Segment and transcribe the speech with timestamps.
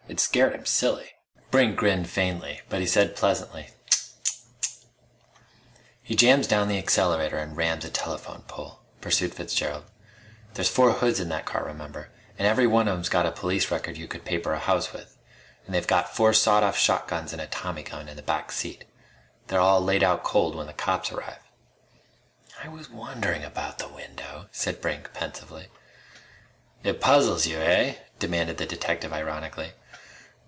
[0.09, 1.13] It scared him silly."
[1.51, 4.11] Brink grinned faintly, but he said pleasantly: "Tsk.
[4.21, 4.41] Tsk.
[4.61, 4.85] Tsk."
[6.03, 9.85] "He jams down the accelerator and rams a telephone pole," pursued Fitzgerald.
[10.53, 13.71] "There's four hoods in that car, remember, and every one of 'em's got a police
[13.71, 15.17] record you could paper a house with.
[15.65, 18.83] And they've got four sawed off shotguns and a tommy gun in the back seat.
[19.47, 21.39] They're all laid out cold when the cops arrive."
[22.61, 25.69] "I was wondering about the window," said Brink, pensively.
[26.83, 29.71] "It puzzles you, eh?" demanded the detective ironically.